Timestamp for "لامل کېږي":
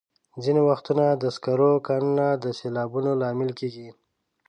3.21-3.89